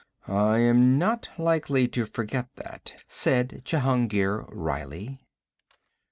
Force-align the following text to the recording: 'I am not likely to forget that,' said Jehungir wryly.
'I 0.27 0.57
am 0.57 0.97
not 0.97 1.29
likely 1.37 1.87
to 1.89 2.07
forget 2.07 2.47
that,' 2.55 2.93
said 3.07 3.61
Jehungir 3.63 4.47
wryly. 4.49 5.19